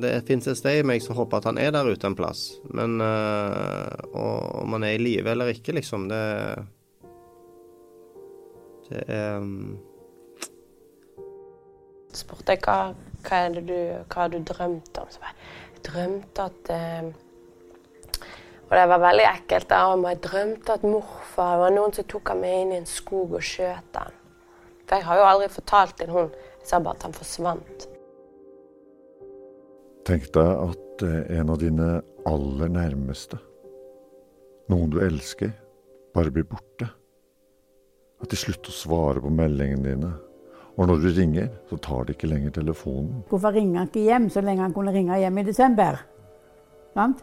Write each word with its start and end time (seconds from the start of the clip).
Det 0.00 0.12
fins 0.24 0.46
et 0.48 0.56
sted 0.56 0.78
i 0.80 0.84
meg 0.88 1.02
som 1.04 1.16
håper 1.18 1.42
at 1.42 1.50
han 1.50 1.58
er 1.60 1.72
der 1.74 1.90
ute 1.92 2.08
en 2.08 2.16
plass, 2.16 2.54
men 2.72 2.96
uh, 3.04 3.92
om 4.16 4.76
han 4.76 4.86
er 4.88 4.96
i 4.96 5.02
live 5.02 5.28
eller 5.34 5.52
ikke, 5.52 5.74
liksom, 5.76 6.08
det 6.08 6.22
Det 8.88 9.04
er 9.08 9.36
um... 9.40 9.78
spurte 12.12 12.56
jeg 12.56 12.60
hva, 12.64 12.92
hva, 13.24 13.36
er 13.36 13.54
det 13.56 13.62
du, 13.68 13.76
hva 14.04 14.24
har 14.24 14.32
du 14.32 14.40
drømt 14.44 14.98
om. 15.00 15.12
Så 15.12 15.22
jeg 15.24 15.84
drømte 15.86 16.48
at 16.48 16.72
uh, 16.72 17.12
Og 18.68 18.74
det 18.76 18.88
var 18.88 19.04
veldig 19.06 19.28
ekkelt. 19.30 19.68
Da. 19.70 19.84
Jeg 20.08 20.20
drømte 20.24 20.76
at 20.76 20.84
morfar 20.84 21.54
det 21.54 21.62
var 21.62 21.76
noen 21.76 21.96
som 21.96 22.08
tok 22.08 22.34
ham 22.34 22.44
med 22.44 22.58
inn 22.58 22.74
i 22.74 22.82
en 22.82 22.88
skog 22.88 23.32
og 23.38 23.44
skjøt 23.44 23.96
ham. 24.00 24.20
For 24.84 24.98
jeg 24.98 25.08
har 25.08 25.20
jo 25.20 25.30
aldri 25.30 25.48
fortalt 25.52 25.96
til 26.00 26.12
hun. 26.12 26.28
Jeg 26.60 26.68
sa 26.68 26.80
bare 26.84 27.00
at 27.00 27.08
han 27.08 27.16
forsvant. 27.16 27.91
Tenk 30.02 30.32
deg 30.34 30.50
at 30.66 31.04
en 31.06 31.50
av 31.52 31.60
dine 31.62 31.88
aller 32.26 32.70
nærmeste, 32.74 33.38
noen 34.70 34.90
du 34.90 34.98
elsker, 35.02 35.52
bare 36.14 36.32
blir 36.34 36.46
borte. 36.48 36.88
At 38.22 38.30
de 38.30 38.38
slutter 38.38 38.70
å 38.70 38.76
svare 38.76 39.22
på 39.22 39.30
meldingene 39.34 39.86
dine. 39.86 40.12
Og 40.78 40.88
når 40.88 41.02
du 41.02 41.08
ringer, 41.12 41.50
så 41.68 41.78
tar 41.84 42.06
de 42.08 42.16
ikke 42.16 42.30
lenger 42.30 42.54
telefonen. 42.56 43.22
Hvorfor 43.28 43.54
ringer 43.54 43.82
han 43.82 43.90
ikke 43.90 44.06
hjem 44.06 44.30
så 44.32 44.42
lenge 44.42 44.64
han 44.64 44.74
kunne 44.74 44.94
ringe 44.94 45.18
hjem 45.20 45.38
i 45.42 45.46
desember? 45.46 46.00
Sant? 46.96 47.22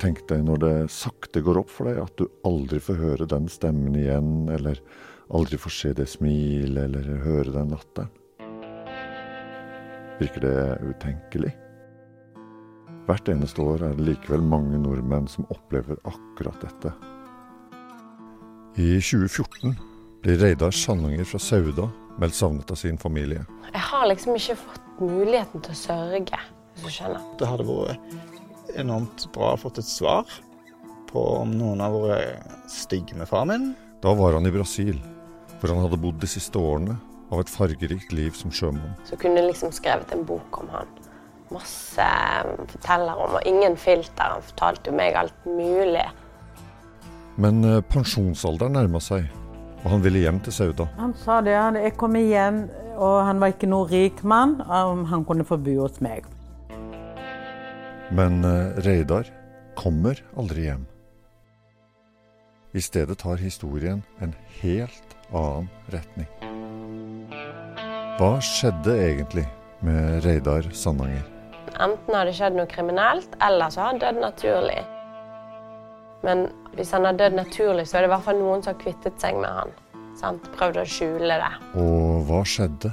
Tenk 0.00 0.22
deg 0.30 0.44
når 0.46 0.62
det 0.64 0.76
sakte 0.92 1.42
går 1.44 1.60
opp 1.60 1.72
for 1.72 1.90
deg 1.90 2.00
at 2.02 2.14
du 2.16 2.26
aldri 2.48 2.80
får 2.82 3.00
høre 3.00 3.28
den 3.28 3.48
stemmen 3.52 3.96
igjen, 4.00 4.48
eller 4.52 4.80
aldri 5.32 5.60
får 5.60 5.76
se 5.76 5.92
det 5.96 6.08
smilet, 6.08 6.86
eller 6.88 7.24
høre 7.24 7.52
den 7.54 7.76
latteren. 7.76 8.12
Virker 10.20 10.40
det 10.44 10.78
utenkelig? 10.84 11.54
Hvert 13.08 13.28
eneste 13.32 13.62
år 13.64 13.86
er 13.86 13.94
det 13.96 14.04
likevel 14.04 14.42
mange 14.44 14.76
nordmenn 14.76 15.24
som 15.32 15.46
opplever 15.48 15.96
akkurat 16.04 16.60
dette. 16.60 16.92
I 18.76 18.98
2014 19.00 19.72
blir 20.20 20.38
Reidar 20.42 20.76
Sandanger 20.76 21.24
fra 21.24 21.40
Sauda 21.40 21.88
meldt 22.20 22.36
savnet 22.36 22.68
av 22.68 22.76
sin 22.76 23.00
familie. 23.00 23.46
Jeg 23.72 23.84
har 23.88 24.06
liksom 24.10 24.36
ikke 24.36 24.58
fått 24.60 25.00
muligheten 25.00 25.64
til 25.64 25.72
å 25.72 25.80
sørge, 25.86 26.44
hvis 26.74 26.84
du 26.84 26.92
skjønner. 26.98 27.26
Det 27.40 27.48
hadde 27.48 27.70
vært 27.70 28.76
enormt 28.84 29.24
bra 29.32 29.54
å 29.56 29.60
fått 29.64 29.80
et 29.80 29.88
svar 29.88 30.28
på 31.08 31.28
om 31.40 31.56
noen 31.56 31.80
har 31.80 31.96
vært 31.96 32.68
stygge 32.68 33.16
med 33.16 33.30
far 33.30 33.48
min. 33.48 33.72
Da 34.04 34.12
var 34.16 34.36
han 34.36 34.44
i 34.44 34.52
Brasil, 34.52 35.00
hvor 35.56 35.72
han 35.72 35.80
hadde 35.86 36.04
bodd 36.04 36.20
de 36.20 36.28
siste 36.28 36.60
årene 36.60 37.00
av 37.30 37.42
et 37.42 37.52
fargerikt 37.52 38.12
liv 38.14 38.34
som 38.36 38.52
sjømann. 38.54 38.96
Så 39.08 39.18
kunne 39.20 39.40
jeg 39.40 39.50
liksom 39.52 39.72
skrevet 39.74 40.10
en 40.14 40.24
bok 40.26 40.60
om 40.62 40.70
han. 40.74 40.90
Masse 41.50 42.06
forteller 42.70 43.18
om, 43.18 43.36
og 43.38 43.46
ingen 43.46 43.76
filter. 43.78 44.36
Han 44.36 44.44
fortalte 44.46 44.90
jo 44.90 44.96
meg 44.98 45.18
alt 45.18 45.46
mulig. 45.46 46.06
Men 47.40 47.64
eh, 47.64 47.80
pensjonsalderen 47.90 48.76
nærma 48.78 49.00
seg, 49.02 49.26
og 49.80 49.88
han 49.94 50.04
ville 50.04 50.22
hjem 50.22 50.42
til 50.44 50.54
Sauda. 50.54 50.86
Han 50.98 51.14
sa 51.18 51.40
det, 51.44 51.56
jeg 51.56 51.96
kom 51.98 52.18
igjen, 52.18 52.64
og 53.00 53.22
han 53.26 53.40
var 53.42 53.54
ikke 53.54 53.70
noen 53.70 53.90
rik 53.90 54.22
mann. 54.22 54.60
om 54.60 55.06
Han 55.08 55.24
kunne 55.24 55.46
få 55.46 55.56
bo 55.56 55.80
hos 55.80 56.00
meg. 56.04 56.26
Men 58.10 58.44
eh, 58.44 58.82
Reidar 58.84 59.30
kommer 59.78 60.20
aldri 60.36 60.66
hjem. 60.66 60.86
I 62.74 62.80
stedet 62.82 63.18
tar 63.18 63.40
historien 63.42 64.04
en 64.20 64.34
helt 64.60 65.16
annen 65.32 65.70
retning. 65.90 66.39
Hva 68.20 68.34
skjedde 68.44 68.92
egentlig 69.00 69.46
med 69.80 70.18
Reidar 70.26 70.66
Sandanger? 70.76 71.22
Enten 71.80 72.12
har 72.12 72.28
det 72.28 72.34
skjedd 72.36 72.58
noe 72.58 72.68
kriminelt, 72.68 73.32
eller 73.40 73.72
så 73.72 73.80
har 73.80 73.94
han 73.94 74.00
dødd 74.02 74.20
naturlig. 74.20 74.82
Men 76.28 76.42
hvis 76.74 76.92
han 76.92 77.08
har 77.08 77.16
dødd 77.16 77.38
naturlig, 77.38 77.86
så 77.88 77.96
er 77.96 78.04
det 78.04 78.10
i 78.10 78.12
hvert 78.12 78.26
fall 78.28 78.42
noen 78.42 78.60
som 78.60 78.74
har 78.74 78.82
kvittet 78.82 79.16
seg 79.24 79.40
med 79.40 79.48
han. 79.48 79.72
Sant? 80.20 80.52
Prøvd 80.52 80.82
å 80.82 80.86
skjule 80.98 81.40
det. 81.40 81.50
Og 81.80 82.28
hva 82.28 82.44
skjedde 82.44 82.92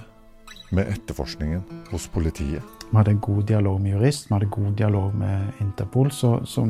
med 0.72 0.96
etterforskningen 0.96 1.84
hos 1.92 2.08
politiet? 2.16 2.64
Vi 2.88 2.96
hadde 2.96 3.18
en 3.18 3.24
god 3.28 3.44
dialog 3.52 3.84
med 3.84 3.98
jurist, 3.98 4.32
vi 4.32 4.38
hadde 4.38 4.54
god 4.62 4.74
dialog 4.80 5.22
med 5.28 5.64
Interpol. 5.68 6.08
Så, 6.16 6.38
så, 6.48 6.70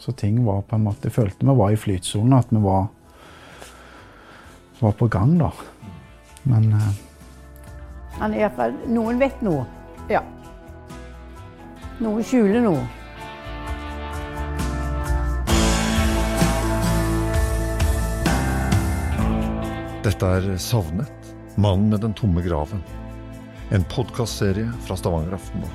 så 0.00 0.16
ting 0.16 0.40
var 0.48 0.64
på 0.64 0.80
en 0.80 0.88
måte 0.88 1.12
Jeg 1.12 1.20
følte 1.20 1.52
vi 1.52 1.60
var 1.60 1.76
i 1.76 1.82
flytsonen, 1.84 2.40
at 2.40 2.48
vi 2.48 2.64
var, 2.64 2.86
var 4.80 5.02
på 5.02 5.12
gang, 5.12 5.36
da. 5.44 5.52
Men 6.48 6.72
eh, 6.80 6.94
Han 8.20 8.34
er 8.34 8.44
iallfall 8.44 8.74
Noen 8.90 9.18
vet 9.22 9.40
noe. 9.42 9.64
Ja. 10.10 10.22
Noen 12.02 12.26
skjuler 12.26 12.62
noe. 12.62 12.82
Dette 20.04 20.28
er 20.36 20.50
Savnet. 20.60 21.32
Mannen 21.56 21.88
med 21.88 22.02
den 22.04 22.12
tomme 22.18 22.42
graven. 22.44 22.82
En 23.72 23.86
podkastserie 23.88 24.68
fra 24.84 24.98
Stavanger 24.98 25.38
Aftenblad. 25.38 25.70